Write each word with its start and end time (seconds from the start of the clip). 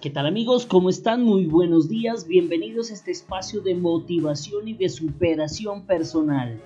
¿Qué 0.00 0.08
tal 0.08 0.24
amigos? 0.24 0.64
¿Cómo 0.64 0.88
están? 0.88 1.24
Muy 1.24 1.44
buenos 1.44 1.90
días. 1.90 2.26
Bienvenidos 2.26 2.90
a 2.90 2.94
este 2.94 3.10
espacio 3.10 3.60
de 3.60 3.74
motivación 3.74 4.66
y 4.66 4.72
de 4.72 4.88
superación 4.88 5.84
personal. 5.84 6.58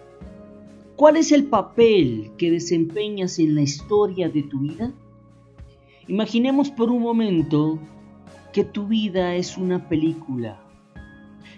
¿Cuál 0.94 1.16
es 1.16 1.32
el 1.32 1.46
papel 1.46 2.30
que 2.38 2.52
desempeñas 2.52 3.40
en 3.40 3.56
la 3.56 3.62
historia 3.62 4.28
de 4.28 4.44
tu 4.44 4.60
vida? 4.60 4.92
Imaginemos 6.06 6.70
por 6.70 6.92
un 6.92 7.02
momento 7.02 7.80
que 8.52 8.62
tu 8.62 8.86
vida 8.86 9.34
es 9.34 9.58
una 9.58 9.88
película, 9.88 10.60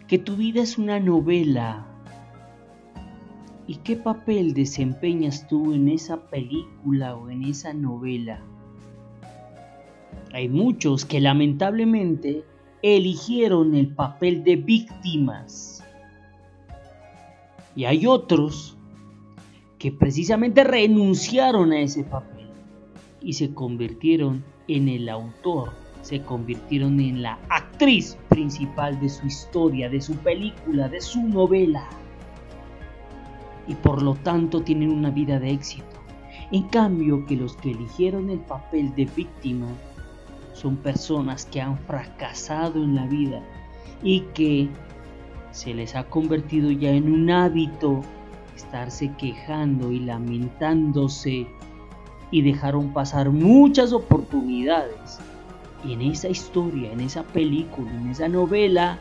que 0.09 0.17
tu 0.17 0.35
vida 0.35 0.63
es 0.63 0.79
una 0.79 0.99
novela. 0.99 1.87
¿Y 3.67 3.75
qué 3.85 3.97
papel 3.97 4.55
desempeñas 4.55 5.47
tú 5.47 5.75
en 5.75 5.91
esa 5.91 6.23
película 6.31 7.17
o 7.17 7.29
en 7.29 7.43
esa 7.43 7.75
novela? 7.75 8.43
Hay 10.37 10.51
muchos 10.51 11.07
que 11.07 11.19
lamentablemente 11.19 12.45
eligieron 12.83 13.75
el 13.75 13.89
papel 13.89 14.45
de 14.45 14.57
víctimas. 14.57 15.83
Y 17.75 17.87
hay 17.87 18.07
otros 18.07 18.77
que 19.79 19.93
precisamente 19.93 20.63
renunciaron 20.63 21.73
a 21.73 21.81
ese 21.81 22.05
papel 22.05 22.51
y 23.23 23.33
se 23.33 23.55
convirtieron 23.55 24.45
en 24.69 24.91
el 24.91 25.09
autor, 25.09 25.73
se 26.03 26.21
convirtieron 26.21 27.01
en 27.01 27.23
la 27.23 27.39
actriz 27.49 28.19
principal 28.29 29.01
de 29.01 29.09
su 29.09 29.27
historia, 29.27 29.89
de 29.89 30.03
su 30.03 30.17
película, 30.17 30.91
de 30.91 31.01
su 31.01 31.23
novela. 31.23 31.89
Y 33.67 33.75
por 33.75 34.03
lo 34.03 34.17
tanto 34.17 34.61
tienen 34.61 34.91
una 34.91 35.09
vida 35.09 35.41
de 35.41 35.53
éxito. 35.53 35.87
En 36.53 36.65
cambio 36.65 37.25
que 37.25 37.37
los 37.37 37.57
que 37.57 37.71
eligieron 37.71 38.29
el 38.29 38.41
papel 38.41 38.95
de 38.97 39.07
víctima 39.17 39.69
son 40.57 40.77
personas 40.77 41.45
que 41.45 41.61
han 41.61 41.79
fracasado 41.81 42.83
en 42.83 42.95
la 42.95 43.07
vida 43.07 43.43
y 44.03 44.21
que 44.35 44.69
se 45.51 45.75
les 45.75 45.95
ha 45.95 46.05
convertido 46.05 46.71
ya 46.71 46.91
en 46.91 47.13
un 47.13 47.31
hábito 47.31 48.01
estarse 48.57 49.13
quejando 49.19 49.93
y 49.93 50.01
lamentándose 50.01 51.47
y 52.31 52.43
dejaron 52.43 52.93
pasar 52.93 53.31
muchas 53.31 53.93
oportunidades 53.93 55.19
en 55.85 56.01
esa 56.01 56.29
historia, 56.29 56.91
en 56.91 57.01
esa 57.01 57.23
película, 57.23 57.91
en 57.91 58.09
esa 58.09 58.29
novela 58.29 58.99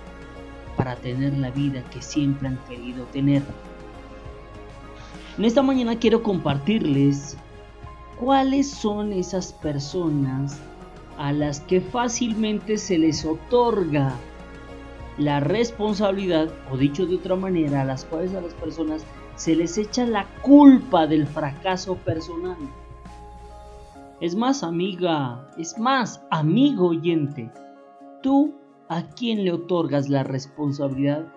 para 0.75 0.95
tener 0.97 1.37
la 1.37 1.52
vida 1.52 1.81
que 1.89 2.02
siempre 2.02 2.49
han 2.49 2.58
querido 2.67 3.05
tener. 3.05 3.41
En 5.37 5.45
esta 5.45 5.61
mañana 5.61 5.97
quiero 5.97 6.21
compartirles 6.21 7.37
cuáles 8.19 8.69
son 8.69 9.13
esas 9.13 9.53
personas 9.53 10.59
a 11.17 11.31
las 11.31 11.61
que 11.61 11.81
fácilmente 11.81 12.77
se 12.77 12.97
les 12.97 13.25
otorga 13.25 14.13
la 15.17 15.39
responsabilidad, 15.39 16.49
o 16.71 16.77
dicho 16.77 17.05
de 17.05 17.16
otra 17.16 17.35
manera, 17.35 17.81
a 17.81 17.85
las 17.85 18.03
cuales 18.05 18.33
a 18.33 18.41
las 18.41 18.53
personas 18.53 19.05
se 19.36 19.55
les 19.55 19.77
echa 19.77 20.05
la 20.05 20.27
culpa 20.41 21.08
del 21.08 21.25
fracaso 21.25 21.95
personal. 21.95 22.58
Es 24.19 24.36
más, 24.36 24.63
amiga, 24.63 25.49
es 25.58 25.77
más, 25.77 26.21
amigo 26.31 26.88
oyente, 26.88 27.52
tú 28.21 28.55
a 28.89 29.03
quién 29.03 29.43
le 29.43 29.52
otorgas 29.52 30.09
la 30.09 30.23
responsabilidad 30.23 31.27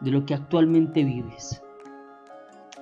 de 0.00 0.10
lo 0.10 0.24
que 0.24 0.34
actualmente 0.34 1.04
vives. 1.04 1.62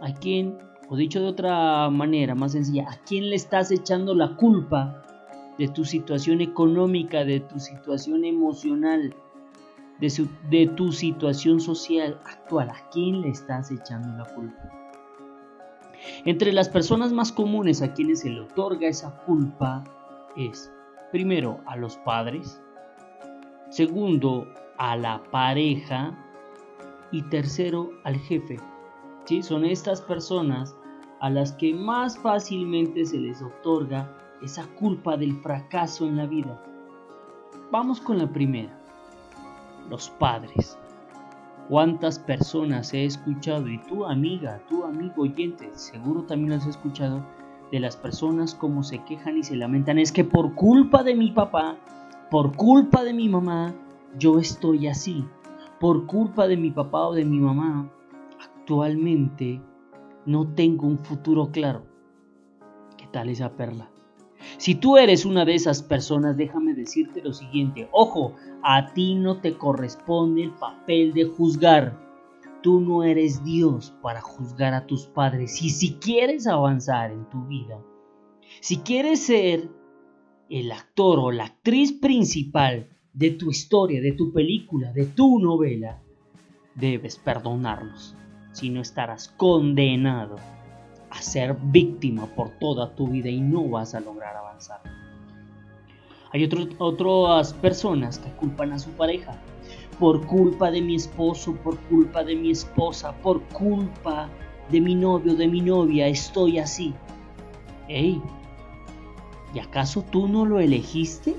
A 0.01 0.13
quién, 0.13 0.59
o 0.89 0.97
dicho 0.97 1.21
de 1.21 1.27
otra 1.27 1.91
manera 1.91 2.35
más 2.35 2.53
sencilla, 2.53 2.89
a 2.89 2.97
quién 3.05 3.29
le 3.29 3.37
estás 3.37 3.71
echando 3.71 4.15
la 4.15 4.37
culpa 4.37 5.05
de 5.59 5.69
tu 5.69 5.85
situación 5.85 6.41
económica, 6.41 7.25
de 7.25 7.41
tu 7.41 7.59
situación 7.59 8.25
emocional, 8.25 9.15
de, 10.01 10.29
de 10.51 10.67
tu 10.69 10.93
situación 10.93 11.61
social 11.61 12.21
actual. 12.25 12.71
¿A 12.71 12.89
quién 12.91 13.21
le 13.21 13.31
estás 13.31 13.71
echando 13.71 14.17
la 14.17 14.25
culpa? 14.35 14.79
Entre 16.25 16.53
las 16.53 16.69
personas 16.69 17.13
más 17.13 17.33
comunes 17.33 17.83
a 17.83 17.93
quienes 17.93 18.21
se 18.21 18.31
le 18.31 18.41
otorga 18.41 18.89
esa 18.89 19.17
culpa 19.25 19.85
es, 20.37 20.73
primero, 21.11 21.61
a 21.67 21.77
los 21.77 21.97
padres, 21.99 22.61
segundo, 23.71 24.47
a 24.79 24.97
la 24.97 25.23
pareja 25.31 26.17
y 27.11 27.23
tercero, 27.23 27.91
al 28.05 28.17
jefe. 28.17 28.59
¿Sí? 29.25 29.43
Son 29.43 29.65
estas 29.65 30.01
personas 30.01 30.77
a 31.21 31.31
las 31.31 31.53
que 31.53 31.75
más 31.75 32.17
fácilmente 32.19 33.05
se 33.05 33.19
les 33.19 33.43
otorga 33.43 34.09
esa 34.43 34.67
culpa 34.67 35.17
del 35.17 35.37
fracaso 35.41 36.07
en 36.07 36.17
la 36.17 36.27
vida. 36.27 36.63
Vamos 37.71 38.01
con 38.01 38.19
la 38.19 38.29
primera, 38.29 38.79
los 39.91 40.11
padres. 40.11 40.79
¿Cuántas 41.69 42.19
personas 42.19 42.95
he 42.95 43.05
escuchado? 43.05 43.69
Y 43.69 43.79
tú 43.83 44.07
amiga, 44.07 44.63
tu 44.69 44.85
amigo 44.85 45.23
oyente, 45.23 45.71
seguro 45.75 46.23
también 46.23 46.53
has 46.53 46.67
escuchado 46.67 47.23
de 47.71 47.81
las 47.81 47.97
personas 47.97 48.55
como 48.55 48.83
se 48.83 49.05
quejan 49.05 49.37
y 49.37 49.43
se 49.43 49.57
lamentan. 49.57 49.99
Es 49.99 50.13
que 50.13 50.25
por 50.25 50.55
culpa 50.55 51.03
de 51.03 51.15
mi 51.15 51.31
papá, 51.31 51.77
por 52.31 52.57
culpa 52.57 53.05
de 53.05 53.13
mi 53.13 53.29
mamá, 53.29 53.75
yo 54.19 54.39
estoy 54.39 54.87
así. 54.89 55.27
Por 55.79 56.07
culpa 56.07 56.49
de 56.49 56.57
mi 56.57 56.71
papá 56.71 57.09
o 57.09 57.15
de 57.15 57.25
mi 57.25 57.39
mamá, 57.39 57.91
actualmente 58.41 59.61
no 60.25 60.49
tengo 60.49 60.87
un 60.87 60.99
futuro 60.99 61.51
claro. 61.51 61.83
¿Qué 62.97 63.07
tal 63.07 63.29
esa 63.29 63.51
perla? 63.53 63.91
Si 64.59 64.75
tú 64.75 64.97
eres 64.97 65.25
una 65.25 65.45
de 65.45 65.55
esas 65.55 65.85
personas, 65.85 66.37
déjame 66.37 66.75
decirte 66.75 67.23
lo 67.23 67.33
siguiente. 67.33 67.89
Ojo, 67.93 68.35
a 68.65 68.93
ti 68.93 69.15
no 69.15 69.41
te 69.41 69.57
corresponde 69.57 70.43
el 70.43 70.51
papel 70.51 71.13
de 71.13 71.27
juzgar. 71.27 71.97
Tú 72.61 72.81
no 72.81 73.05
eres 73.05 73.45
Dios 73.45 73.95
para 74.03 74.21
juzgar 74.21 74.75
a 74.75 74.85
tus 74.85 75.07
padres. 75.07 75.63
Y 75.63 75.71
si 75.71 75.95
quieres 75.95 76.49
avanzar 76.49 77.13
en 77.13 77.31
tu 77.31 77.47
vida, 77.47 77.81
si 78.61 78.79
quieres 78.79 79.21
ser 79.21 79.71
el 80.51 80.73
actor 80.73 81.21
o 81.21 81.31
la 81.31 81.45
actriz 81.45 81.93
principal 81.93 82.89
de 83.13 83.31
tu 83.31 83.51
historia, 83.51 84.01
de 84.01 84.13
tu 84.13 84.33
película, 84.33 84.93
de 84.93 85.07
tu 85.07 85.39
novela, 85.39 86.03
debes 86.75 87.17
perdonarlos. 87.17 88.17
Si 88.51 88.71
no 88.71 88.81
estarás 88.81 89.29
condenado 89.29 90.35
a 91.11 91.23
ser 91.23 91.55
víctima 91.55 92.27
por 92.27 92.51
toda 92.59 92.95
tu 92.95 93.09
vida 93.09 93.29
y 93.29 93.41
no 93.41 93.69
vas 93.69 93.95
a 93.95 94.01
lograr 94.01 94.37
avanzar. 94.37 94.81
Hay 96.33 96.45
otras 96.45 97.53
personas 97.55 98.19
que 98.19 98.31
culpan 98.33 98.73
a 98.73 98.79
su 98.79 98.91
pareja. 98.91 99.41
Por 99.99 100.27
culpa 100.27 100.71
de 100.71 100.83
mi 100.83 100.95
esposo, 100.95 101.55
por 101.57 101.79
culpa 101.81 102.23
de 102.23 102.37
mi 102.37 102.51
esposa, 102.51 103.13
por 103.23 103.43
culpa 103.49 104.29
de 104.71 104.81
mi 104.81 104.95
novio, 104.95 105.35
de 105.35 105.49
mi 105.49 105.61
novia, 105.61 106.07
estoy 106.07 106.59
así. 106.59 106.95
Ey, 107.89 108.21
¿y 109.55 109.59
acaso 109.59 110.03
tú 110.03 110.29
no 110.29 110.45
lo 110.45 110.61
elegiste? 110.61 111.35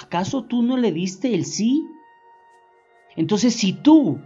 ¿Acaso 0.00 0.44
tú 0.44 0.62
no 0.62 0.76
le 0.76 0.92
diste 0.92 1.34
el 1.34 1.44
sí? 1.44 1.84
Entonces, 3.16 3.54
si 3.54 3.72
tú 3.72 4.20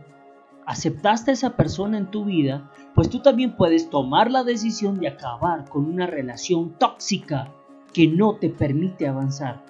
aceptaste 0.67 1.31
a 1.31 1.35
esa 1.35 1.57
persona 1.57 1.99
en 1.99 2.11
tu 2.11 2.25
vida, 2.25 2.71
pues 2.95 3.09
tú 3.11 3.21
también 3.21 3.57
puedes 3.57 3.91
tomar 3.91 4.31
la 4.31 4.45
decisión 4.45 4.99
de 4.99 5.09
acabar 5.09 5.69
con 5.69 5.87
una 5.87 6.07
relación 6.07 6.79
tóxica 6.79 7.53
que 7.93 8.07
no 8.07 8.37
te 8.37 8.51
permite 8.51 9.09
avanzar. 9.09 9.65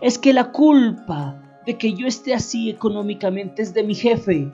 Es 0.00 0.18
que 0.18 0.32
la 0.32 0.52
culpa 0.52 1.60
de 1.66 1.76
que 1.76 1.92
yo 1.94 2.06
esté 2.06 2.34
así 2.34 2.70
económicamente 2.70 3.62
es 3.62 3.74
de 3.74 3.84
mi 3.84 3.94
jefe, 3.94 4.50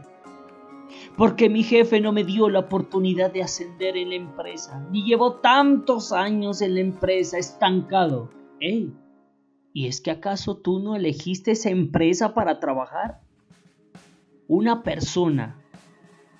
porque 1.16 1.48
mi 1.48 1.62
jefe 1.62 2.00
no 2.00 2.12
me 2.12 2.24
dio 2.24 2.48
la 2.48 2.60
oportunidad 2.60 3.32
de 3.32 3.42
ascender 3.42 3.96
en 3.96 4.10
la 4.10 4.16
empresa, 4.16 4.86
ni 4.90 5.04
llevo 5.04 5.36
tantos 5.36 6.12
años 6.12 6.60
en 6.60 6.74
la 6.74 6.80
empresa 6.80 7.38
estancado. 7.38 8.30
¿Y 9.72 9.86
es 9.86 10.00
que 10.00 10.10
acaso 10.10 10.56
tú 10.56 10.80
no 10.80 10.96
elegiste 10.96 11.52
esa 11.52 11.70
empresa 11.70 12.34
para 12.34 12.60
trabajar? 12.60 13.20
Una 14.48 14.82
persona 14.82 15.56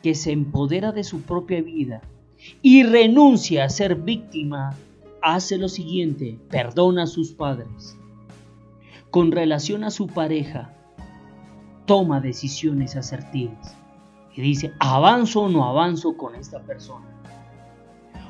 que 0.02 0.14
se 0.14 0.30
empodera 0.30 0.92
de 0.92 1.02
su 1.02 1.22
propia 1.22 1.60
vida 1.60 2.02
y 2.62 2.84
renuncia 2.84 3.64
a 3.64 3.68
ser 3.68 3.96
víctima, 3.96 4.74
hace 5.22 5.58
lo 5.58 5.68
siguiente, 5.68 6.38
perdona 6.48 7.04
a 7.04 7.06
sus 7.08 7.32
padres. 7.32 7.98
Con 9.10 9.32
relación 9.32 9.82
a 9.82 9.90
su 9.90 10.06
pareja, 10.06 10.72
toma 11.86 12.20
decisiones 12.20 12.94
asertivas 12.94 13.76
y 14.36 14.42
dice, 14.42 14.72
¿avanzo 14.78 15.42
o 15.42 15.48
no 15.48 15.64
avanzo 15.64 16.16
con 16.16 16.36
esta 16.36 16.60
persona? 16.60 17.06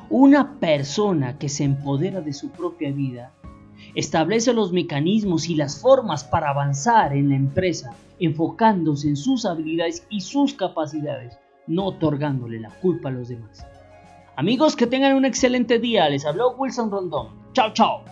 Una 0.09 0.59
persona 0.59 1.37
que 1.37 1.49
se 1.49 1.65
empodera 1.65 2.21
de 2.21 2.33
su 2.33 2.49
propia 2.49 2.91
vida 2.91 3.33
establece 3.97 4.53
los 4.53 4.71
mecanismos 4.71 5.49
y 5.49 5.55
las 5.55 5.81
formas 5.81 6.23
para 6.23 6.51
avanzar 6.51 7.13
en 7.13 7.29
la 7.29 7.35
empresa, 7.35 7.95
enfocándose 8.19 9.07
en 9.09 9.17
sus 9.17 9.43
habilidades 9.43 10.05
y 10.11 10.21
sus 10.21 10.53
capacidades, 10.53 11.39
no 11.65 11.87
otorgándole 11.87 12.59
la 12.59 12.69
culpa 12.69 13.09
a 13.09 13.11
los 13.11 13.29
demás. 13.29 13.65
Amigos, 14.35 14.75
que 14.75 14.85
tengan 14.85 15.15
un 15.15 15.25
excelente 15.25 15.79
día. 15.79 16.07
Les 16.09 16.27
habló 16.27 16.51
Wilson 16.51 16.91
Rondón. 16.91 17.29
Chao, 17.53 17.73
chao. 17.73 18.03